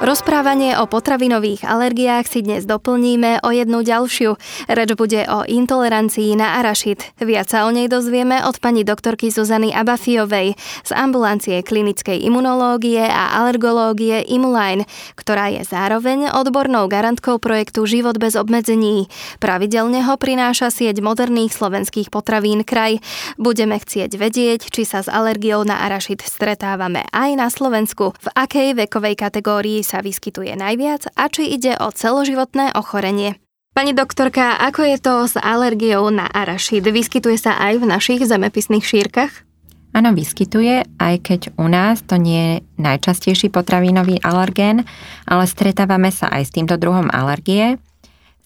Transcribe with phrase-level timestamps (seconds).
[0.00, 4.32] Rozprávanie o potravinových alergiách si dnes doplníme o jednu ďalšiu.
[4.64, 7.04] Reč bude o intolerancii na arašid.
[7.20, 10.56] Viac sa o nej dozvieme od pani doktorky Zuzany Abafiovej
[10.88, 14.88] z ambulancie klinickej imunológie a alergológie Imuline,
[15.20, 19.12] ktorá je zároveň odbornou garantkou projektu Život bez obmedzení.
[19.36, 23.04] Pravidelne ho prináša sieť moderných slovenských potravín kraj.
[23.36, 28.80] Budeme chcieť vedieť, či sa s alergiou na arašid stretávame aj na Slovensku, v akej
[28.80, 33.42] vekovej kategórii sa vyskytuje najviac a či ide o celoživotné ochorenie.
[33.74, 36.86] Pani doktorka, ako je to s alergiou na arašid?
[36.86, 39.50] Vyskytuje sa aj v našich zemepisných šírkach?
[39.90, 44.86] Áno, vyskytuje, aj keď u nás to nie je najčastejší potravinový alergén,
[45.26, 47.82] ale stretávame sa aj s týmto druhom alergie.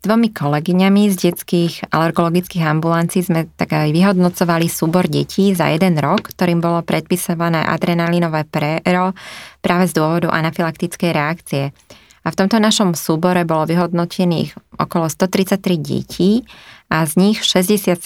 [0.05, 6.29] Dvomi kolegyňami z detských alergologických ambulancií sme tak aj vyhodnocovali súbor detí za jeden rok,
[6.29, 9.17] ktorým bolo predpisované adrenalinové pero
[9.65, 11.73] práve z dôvodu anafylaktickej reakcie.
[12.21, 16.45] A v tomto našom súbore bolo vyhodnotených okolo 133 detí
[16.93, 18.05] a z nich 67%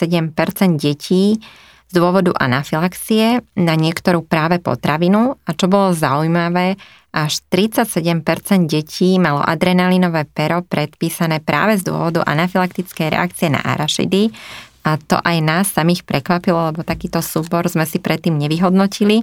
[0.79, 1.43] detí
[1.89, 6.79] z dôvodu anafilaxie na niektorú práve potravinu a čo bolo zaujímavé,
[7.13, 14.29] až 37% detí malo adrenalinové pero predpísané práve z dôvodu anafylaktickej reakcie na arašidy
[14.89, 19.21] a to aj nás samých prekvapilo, lebo takýto súbor sme si predtým nevyhodnotili.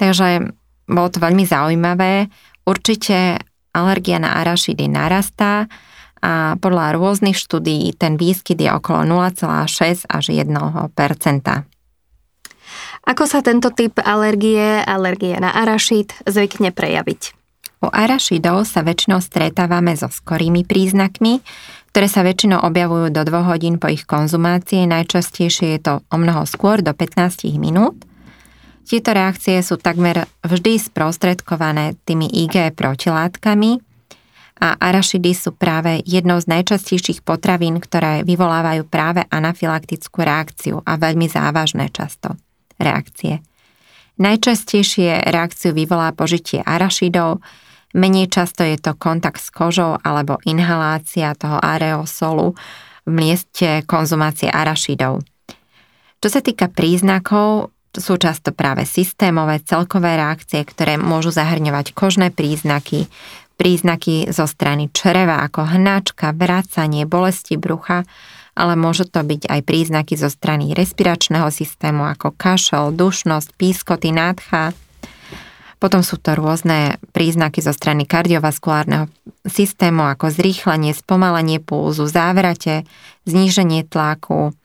[0.00, 0.52] Takže
[0.88, 2.32] bolo to veľmi zaujímavé.
[2.64, 3.44] Určite
[3.76, 5.68] alergia na arašidy narastá
[6.24, 10.48] a podľa rôznych štúdií ten výskyt je okolo 0,6 až 1
[13.06, 17.36] Ako sa tento typ alergie, alergie na arašid, zvykne prejaviť?
[17.84, 21.44] U arašidov sa väčšinou stretávame so skorými príznakmi,
[21.92, 24.88] ktoré sa väčšinou objavujú do 2 hodín po ich konzumácii.
[24.88, 27.94] Najčastejšie je to o mnoho skôr, do 15 minút.
[28.86, 33.82] Tieto reakcie sú takmer vždy sprostredkované tými IG protilátkami
[34.56, 41.28] a arašidy sú práve jednou z najčastejších potravín, ktoré vyvolávajú práve anafylaktickú reakciu a veľmi
[41.28, 42.38] závažné často
[42.80, 43.42] reakcie.
[44.16, 47.44] Najčastejšie reakciu vyvolá požitie arašidov,
[47.92, 52.56] menej často je to kontakt s kožou alebo inhalácia toho aerosolu
[53.04, 55.20] v mieste konzumácie arašidov.
[56.20, 63.08] Čo sa týka príznakov, sú často práve systémové celkové reakcie, ktoré môžu zahrňovať kožné príznaky,
[63.56, 68.04] príznaky zo strany čreva ako hnačka, vracanie, bolesti brucha,
[68.56, 74.72] ale môžu to byť aj príznaky zo strany respiračného systému ako kašel, dušnosť, pískoty, nádcha.
[75.76, 79.12] Potom sú to rôzne príznaky zo strany kardiovaskulárneho
[79.44, 82.88] systému ako zrýchlenie, spomalenie pulzu, závrate,
[83.28, 84.56] zníženie tlaku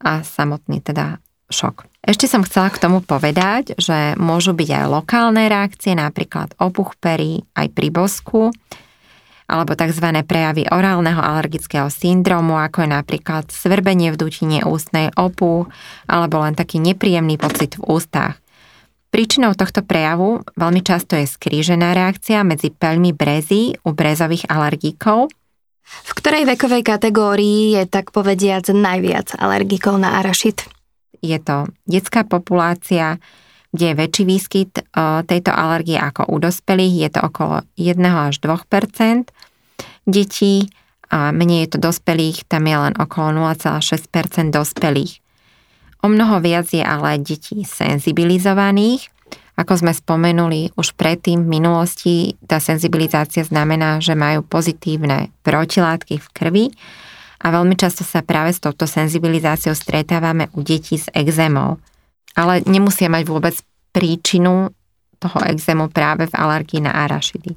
[0.00, 1.20] a samotný teda
[1.52, 1.84] šok.
[2.04, 7.44] Ešte som chcela k tomu povedať, že môžu byť aj lokálne reakcie, napríklad opuch pery
[7.56, 8.52] aj pri bosku,
[9.44, 10.06] alebo tzv.
[10.24, 15.68] prejavy orálneho alergického syndromu, ako je napríklad svrbenie v dutine ústnej opu,
[16.08, 18.40] alebo len taký nepríjemný pocit v ústach.
[19.12, 25.30] Príčinou tohto prejavu veľmi často je skrížená reakcia medzi peľmi brezy u brezových alergikov.
[25.84, 30.66] V ktorej vekovej kategórii je tak povediac najviac alergikov na arašid?
[31.24, 33.16] je to detská populácia,
[33.74, 34.82] kde je väčší výskyt e,
[35.26, 37.98] tejto alergie ako u dospelých, je to okolo 1
[38.30, 39.34] až 2%
[40.06, 40.70] detí
[41.10, 45.18] a menej je to dospelých, tam je len okolo 0,6% dospelých.
[46.04, 49.08] O mnoho viac je ale detí senzibilizovaných.
[49.54, 56.28] Ako sme spomenuli už predtým v minulosti, tá senzibilizácia znamená, že majú pozitívne protilátky v
[56.34, 56.64] krvi
[57.38, 61.78] a veľmi často sa práve s touto senzibilizáciou stretávame u detí s exémou.
[62.34, 63.54] Ale nemusia mať vôbec
[63.94, 64.74] príčinu
[65.22, 67.54] toho exému práve v alergii na arašidy.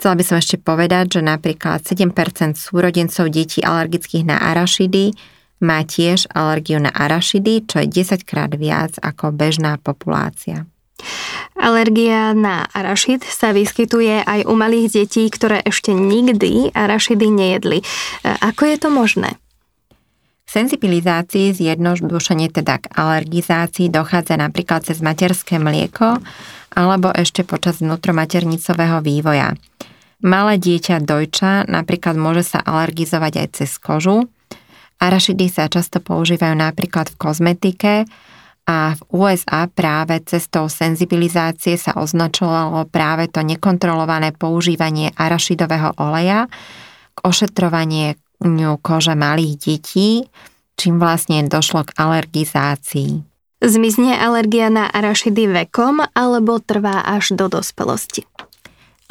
[0.00, 5.12] Chcela by som ešte povedať, že napríklad 7% súrodencov detí alergických na arašidy
[5.60, 10.64] má tiež alergiu na arašidy, čo je 10 krát viac ako bežná populácia.
[11.60, 17.78] Alergia na arašid sa vyskytuje aj u malých detí, ktoré ešte nikdy arašidy nejedli.
[17.80, 17.84] E,
[18.40, 19.30] ako je to možné?
[20.50, 26.18] K senzibilizácii zjednodušenie teda k alergizácii dochádza napríklad cez materské mlieko
[26.74, 29.54] alebo ešte počas vnútromaternicového vývoja.
[30.26, 34.26] Malé dieťa dojča napríklad môže sa alergizovať aj cez kožu.
[34.98, 37.94] Arašidy sa často používajú napríklad v kozmetike,
[38.66, 46.50] a v USA práve cestou senzibilizácie sa označovalo práve to nekontrolované používanie arašidového oleja
[47.14, 48.18] k ošetrovaniu
[48.80, 50.24] kože malých detí,
[50.80, 53.20] čím vlastne došlo k alergizácii.
[53.60, 58.24] Zmizne alergia na arašidy vekom alebo trvá až do dospelosti?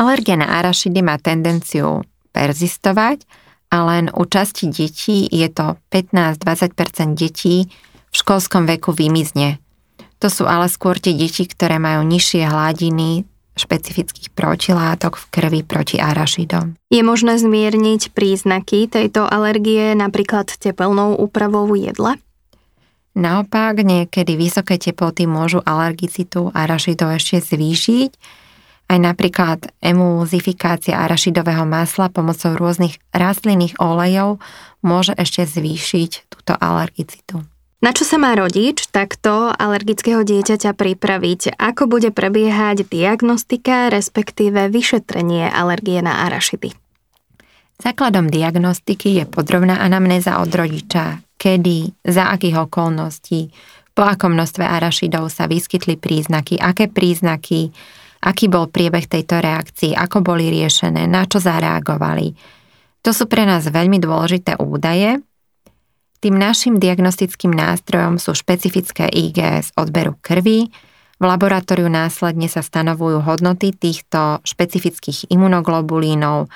[0.02, 2.02] Alergia na arašidy má tendenciu
[2.34, 3.30] perzistovať
[3.70, 7.70] a len u časti detí je to 15-20% detí
[8.10, 9.62] v školskom veku vymizne.
[10.18, 13.29] To sú ale skôr tie deti, ktoré majú nižšie hladiny
[13.60, 16.80] špecifických protilátok v krvi proti arašidom.
[16.88, 22.16] Je možné zmierniť príznaky tejto alergie napríklad tepelnou úpravou jedla?
[23.20, 28.12] Naopak, niekedy vysoké teploty môžu alergicitu arašidov ešte zvýšiť.
[28.90, 34.42] Aj napríklad emulzifikácia arašidového masla pomocou rôznych rastlinných olejov
[34.82, 37.46] môže ešte zvýšiť túto alergicitu.
[37.80, 41.56] Na čo sa má rodič takto alergického dieťaťa pripraviť?
[41.56, 46.76] Ako bude prebiehať diagnostika, respektíve vyšetrenie alergie na arašidy?
[47.80, 53.56] Základom diagnostiky je podrobná anamnéza od rodiča, kedy, za akých okolností,
[53.96, 57.72] po akom množstve arašidov sa vyskytli príznaky, aké príznaky,
[58.20, 62.36] aký bol priebeh tejto reakcie, ako boli riešené, na čo zareagovali.
[63.08, 65.24] To sú pre nás veľmi dôležité údaje.
[66.20, 70.68] Tým našim diagnostickým nástrojom sú špecifické IgS odberu krvi.
[71.20, 76.52] V laboratóriu následne sa stanovujú hodnoty týchto špecifických imunoglobulínov,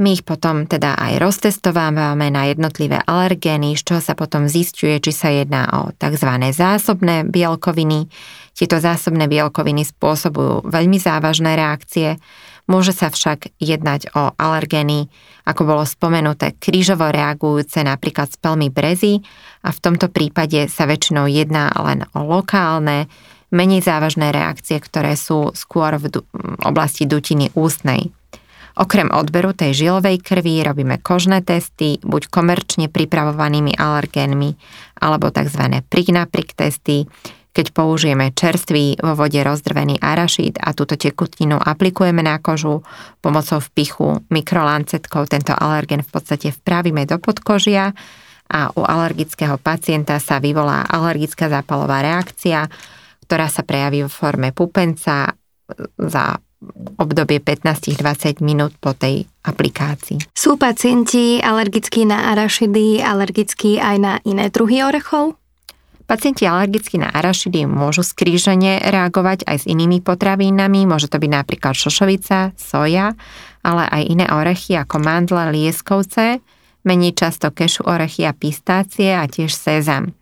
[0.00, 5.12] my ich potom teda aj roztestovávame na jednotlivé alergény, z čoho sa potom zistuje, či
[5.12, 6.26] sa jedná o tzv.
[6.50, 8.08] zásobné bielkoviny.
[8.56, 12.16] Tieto zásobné bielkoviny spôsobujú veľmi závažné reakcie.
[12.70, 15.10] Môže sa však jednať o alergény,
[15.42, 19.18] ako bolo spomenuté, krížovo reagujúce napríklad z pelmy brezy
[19.66, 23.10] a v tomto prípade sa väčšinou jedná len o lokálne,
[23.52, 26.08] menej závažné reakcie, ktoré sú skôr v
[26.64, 28.08] oblasti dutiny ústnej.
[28.72, 34.56] Okrem odberu tej žilovej krvi robíme kožné testy, buď komerčne pripravovanými alergénmi,
[34.96, 35.84] alebo tzv.
[36.32, 37.04] prik testy,
[37.52, 42.80] keď použijeme čerstvý vo vode rozdrvený arašid a túto tekutinu aplikujeme na kožu
[43.20, 47.92] pomocou vpichu mikrolancetkov, tento alergen v podstate vpravíme do podkožia
[48.52, 52.68] a u alergického pacienta sa vyvolá alergická zápalová reakcia,
[53.28, 55.32] ktorá sa prejaví vo forme pupenca
[55.96, 56.24] za
[57.00, 60.30] obdobie 15-20 minút po tej aplikácii.
[60.30, 65.41] Sú pacienti alergickí na arašidy, alergickí aj na iné druhy orechov?
[66.12, 71.72] Pacienti alergickí na arašidy môžu skrížene reagovať aj s inými potravinami, môže to byť napríklad
[71.72, 73.16] šošovica, soja,
[73.64, 76.44] ale aj iné orechy ako mandle, lieskovce,
[76.84, 80.12] menej často kešu orechy a pistácie a tiež sezam.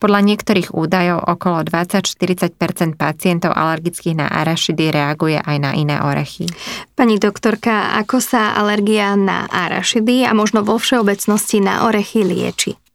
[0.00, 6.48] Podľa niektorých údajov okolo 20-40% pacientov alergických na arašidy reaguje aj na iné orechy.
[6.96, 12.85] Pani doktorka, ako sa alergia na arašidy a možno vo všeobecnosti na orechy lieči?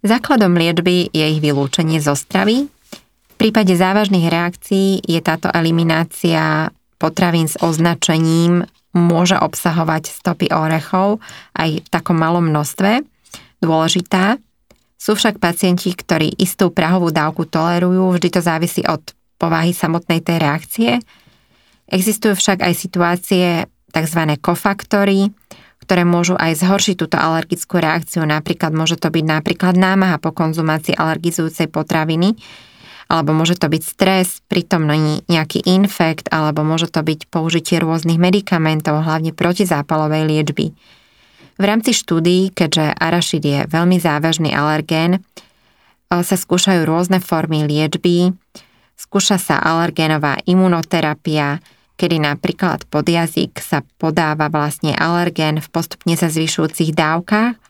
[0.00, 2.64] Základom liečby je ich vylúčenie zo stravy.
[2.66, 8.64] V prípade závažných reakcií je táto eliminácia potravín s označením
[8.96, 11.20] môže obsahovať stopy orechov
[11.52, 13.04] aj v takom malom množstve.
[13.60, 14.40] Dôležitá,
[15.00, 19.00] sú však pacienti, ktorí istú prahovú dávku tolerujú, vždy to závisí od
[19.40, 20.90] povahy samotnej tej reakcie.
[21.88, 24.20] Existujú však aj situácie tzv.
[24.40, 25.32] kofaktory,
[25.90, 28.22] ktoré môžu aj zhoršiť túto alergickú reakciu.
[28.22, 32.38] Napríklad môže to byť napríklad námaha po konzumácii alergizujúcej potraviny,
[33.10, 39.02] alebo môže to byť stres, prítomný nejaký infekt, alebo môže to byť použitie rôznych medikamentov,
[39.02, 40.70] hlavne protizápalovej liečby.
[41.58, 45.26] V rámci štúdií, keďže arašid je veľmi závažný alergén,
[46.06, 48.30] sa skúšajú rôzne formy liečby,
[48.94, 51.58] skúša sa alergénová imunoterapia,
[52.00, 57.60] kedy napríklad pod jazyk sa podáva vlastne alergén v postupne sa zvyšujúcich dávkach,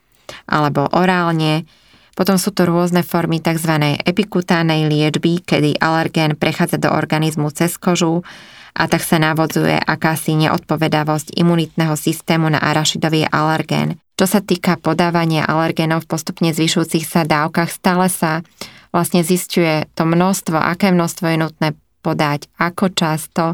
[0.47, 1.67] alebo orálne.
[2.15, 3.99] Potom sú to rôzne formy tzv.
[4.07, 8.23] epikutánej liečby, kedy alergén prechádza do organizmu cez kožu
[8.71, 13.99] a tak sa navodzuje akási neodpovedavosť imunitného systému na arašidový alergén.
[14.15, 18.47] Čo sa týka podávania alergénov v postupne zvyšujúcich sa dávkach, stále sa
[18.95, 21.69] vlastne zistuje to množstvo, aké množstvo je nutné
[22.05, 23.45] podať, ako často.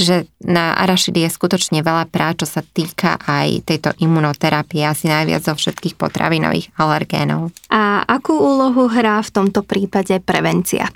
[0.00, 5.44] Čiže na arašidy je skutočne veľa prác, čo sa týka aj tejto imunoterapie, asi najviac
[5.44, 7.52] zo všetkých potravinových alergénov.
[7.68, 10.88] A akú úlohu hrá v tomto prípade prevencia?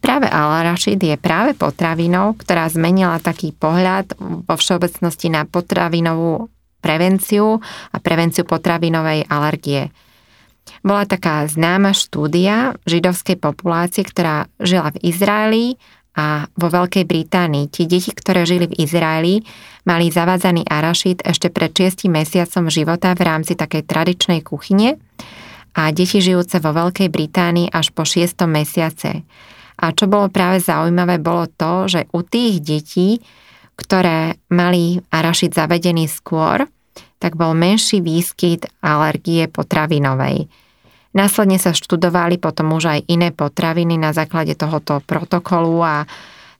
[0.00, 4.16] Práve alarašid je práve potravinou, ktorá zmenila taký pohľad
[4.48, 6.48] vo všeobecnosti na potravinovú
[6.80, 7.60] prevenciu
[7.92, 9.92] a prevenciu potravinovej alergie.
[10.80, 15.64] Bola taká známa štúdia židovskej populácie, ktorá žila v Izraeli
[16.16, 17.68] a vo Veľkej Británii.
[17.68, 19.44] Tí deti, ktoré žili v Izraeli,
[19.84, 24.96] mali zavádzaný arašid ešte pred 6 mesiacom života v rámci takej tradičnej kuchyne
[25.76, 28.48] a deti žijúce vo Veľkej Británii až po 6.
[28.48, 29.28] mesiace.
[29.76, 33.20] A čo bolo práve zaujímavé, bolo to, že u tých detí,
[33.76, 36.64] ktoré mali arašid zavedený skôr,
[37.20, 40.48] tak bol menší výskyt alergie potravinovej.
[41.16, 45.94] Následne sa študovali potom už aj iné potraviny na základe tohoto protokolu a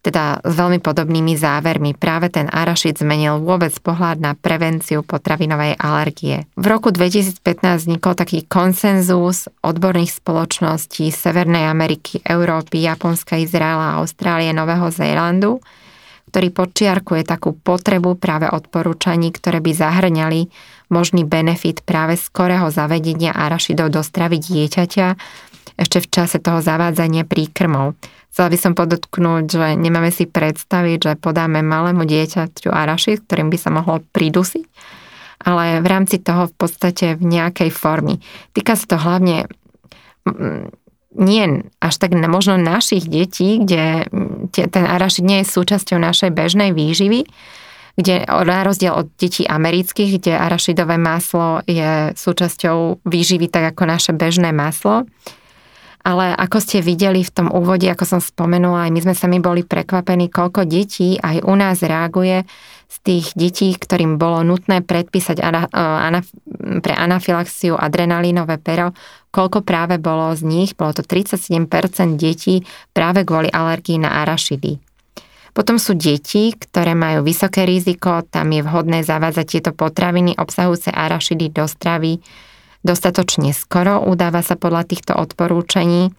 [0.01, 1.99] teda s veľmi podobnými závermi.
[1.99, 6.47] Práve ten arašid zmenil vôbec pohľad na prevenciu potravinovej alergie.
[6.55, 7.43] V roku 2015
[7.85, 15.59] vznikol taký konsenzus odborných spoločností Severnej Ameriky, Európy, Japonska, Izraela, Austrálie, Nového Zélandu,
[16.31, 20.41] ktorý počiarkuje takú potrebu práve odporúčaní, ktoré by zahrňali
[20.91, 25.09] možný benefit práve skorého zavedenia arašidov do stravy dieťaťa
[25.77, 27.95] ešte v čase toho zavádzania príkrmov.
[28.33, 33.59] Chcela by som podotknúť, že nemáme si predstaviť, že podáme malému dieťaťu arašid, ktorým by
[33.61, 34.67] sa mohlo pridusiť,
[35.45, 38.21] ale v rámci toho v podstate v nejakej formy.
[38.53, 39.49] Týka sa to hlavne
[41.17, 44.07] nie až tak možno našich detí, kde
[44.53, 47.25] ten arašid nie je súčasťou našej bežnej výživy,
[47.97, 54.13] kde na rozdiel od detí amerických, kde arašidové maslo je súčasťou výživy tak ako naše
[54.13, 55.09] bežné maslo,
[56.07, 59.67] ale ako ste videli v tom úvode, ako som spomenula, aj my sme sami boli
[59.67, 62.47] prekvapení, koľko detí aj u nás reaguje
[62.87, 66.23] z tých detí, ktorým bolo nutné predpísať ana, e, ana,
[66.79, 68.95] pre anafilaxiu adrenalínové pero,
[69.35, 71.67] koľko práve bolo z nich, bolo to 37%
[72.15, 72.63] detí
[72.95, 74.79] práve kvôli alergii na arašidy.
[75.51, 81.51] Potom sú deti, ktoré majú vysoké riziko, tam je vhodné zavádzať tieto potraviny obsahujúce arašidy
[81.51, 82.23] do stravy
[82.87, 86.15] dostatočne skoro, udáva sa podľa týchto odporúčaní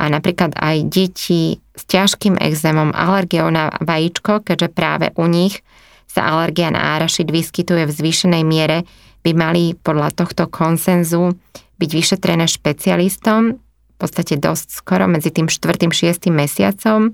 [0.00, 5.60] a napríklad aj deti s ťažkým exémom, alergiou na vajíčko, keďže práve u nich
[6.08, 8.88] sa alergia na árašid vyskytuje v zvýšenej miere,
[9.20, 11.36] by mali podľa tohto konsenzu
[11.78, 15.90] byť vyšetrené špecialistom, v podstate dosť skoro medzi tým 4.
[15.90, 16.30] 6.
[16.30, 17.12] mesiacom,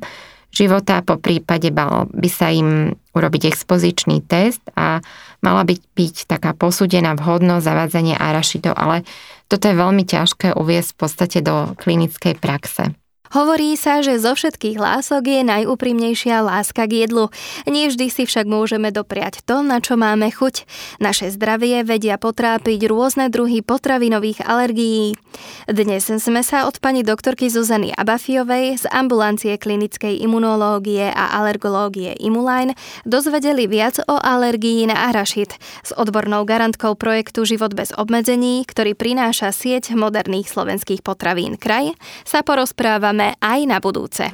[0.55, 5.03] života, po prípade by sa im urobiť expozičný test a
[5.43, 9.03] mala byť, byť taká posúdená vhodnosť zavádzania arašidov, ale
[9.51, 12.97] toto je veľmi ťažké uviesť v podstate do klinickej praxe.
[13.35, 17.35] Hovorí sa, že zo všetkých lások je najúprimnejšia láska k jedlu.
[17.67, 20.63] Nie vždy si však môžeme dopriať to, na čo máme chuť.
[21.03, 25.19] Naše zdravie vedia potrápiť rôzne druhy potravinových alergií.
[25.67, 32.79] Dnes sme sa od pani doktorky Zuzany Abafiovej z ambulancie klinickej imunológie a alergológie Imuline
[33.03, 39.51] dozvedeli viac o alergii na arašid s odbornou garantkou projektu Život bez obmedzení, ktorý prináša
[39.51, 44.25] sieť moderných slovenských potravín kraj, sa porozprávame budeme aj na budúce.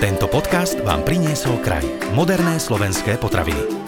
[0.00, 1.84] Tento podcast vám priniesol kraj.
[2.16, 3.83] Moderné slovenské potraviny.